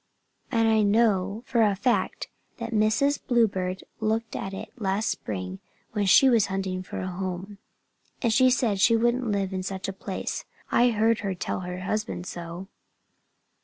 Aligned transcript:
And 0.51 0.67
I 0.67 0.81
know 0.81 1.43
for 1.45 1.61
a 1.61 1.75
fact 1.75 2.27
that 2.57 2.71
Mrs. 2.73 3.19
Bluebird 3.23 3.83
looked 3.99 4.35
at 4.35 4.51
it 4.51 4.69
last 4.75 5.09
spring 5.09 5.59
when 5.91 6.07
she 6.07 6.27
was 6.27 6.47
hunting 6.47 6.81
for 6.81 6.97
a 7.01 7.05
home. 7.07 7.59
And 8.23 8.33
she 8.33 8.49
said 8.49 8.79
she 8.79 8.95
wouldn't 8.95 9.29
live 9.29 9.53
in 9.53 9.61
such 9.61 9.87
a 9.87 9.93
place. 9.93 10.43
I 10.71 10.89
heard 10.89 11.19
her 11.19 11.35
tell 11.35 11.59
her 11.59 11.81
husband 11.81 12.25
so." 12.25 12.67